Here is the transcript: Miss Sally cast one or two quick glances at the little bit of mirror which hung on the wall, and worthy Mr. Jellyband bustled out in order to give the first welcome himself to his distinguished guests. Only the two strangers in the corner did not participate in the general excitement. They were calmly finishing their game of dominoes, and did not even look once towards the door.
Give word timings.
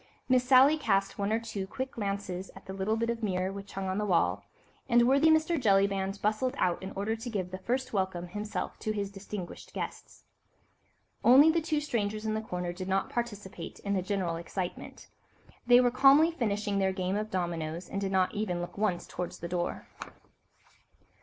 Miss 0.27 0.43
Sally 0.43 0.79
cast 0.79 1.19
one 1.19 1.31
or 1.31 1.39
two 1.39 1.67
quick 1.67 1.91
glances 1.91 2.49
at 2.55 2.65
the 2.65 2.73
little 2.73 2.97
bit 2.97 3.11
of 3.11 3.21
mirror 3.21 3.53
which 3.53 3.73
hung 3.73 3.85
on 3.87 3.99
the 3.99 4.03
wall, 4.05 4.43
and 4.89 5.07
worthy 5.07 5.27
Mr. 5.29 5.61
Jellyband 5.61 6.19
bustled 6.23 6.55
out 6.57 6.81
in 6.81 6.89
order 6.95 7.15
to 7.15 7.29
give 7.29 7.51
the 7.51 7.59
first 7.59 7.93
welcome 7.93 8.29
himself 8.29 8.79
to 8.79 8.93
his 8.93 9.11
distinguished 9.11 9.75
guests. 9.75 10.23
Only 11.23 11.51
the 11.51 11.61
two 11.61 11.79
strangers 11.79 12.25
in 12.25 12.33
the 12.33 12.41
corner 12.41 12.73
did 12.73 12.87
not 12.87 13.11
participate 13.11 13.77
in 13.81 13.93
the 13.93 14.01
general 14.01 14.37
excitement. 14.37 15.05
They 15.67 15.79
were 15.79 15.91
calmly 15.91 16.31
finishing 16.31 16.79
their 16.79 16.93
game 16.93 17.15
of 17.15 17.29
dominoes, 17.29 17.87
and 17.87 18.01
did 18.01 18.11
not 18.11 18.33
even 18.33 18.59
look 18.59 18.79
once 18.79 19.05
towards 19.05 19.37
the 19.37 19.47
door. 19.47 19.87